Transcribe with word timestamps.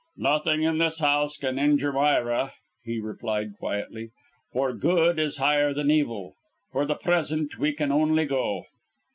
"Nothing 0.17 0.63
in 0.63 0.79
this 0.79 0.97
house 0.97 1.37
can 1.37 1.59
injure 1.59 1.93
Myra," 1.93 2.53
he 2.83 2.99
replied 2.99 3.53
quietly; 3.59 4.09
"for 4.51 4.73
Good 4.73 5.19
is 5.19 5.37
higher 5.37 5.75
than 5.75 5.91
Evil. 5.91 6.33
For 6.71 6.87
the 6.87 6.95
present 6.95 7.59
we 7.59 7.71
can 7.71 7.91
only 7.91 8.25
go." 8.25 8.65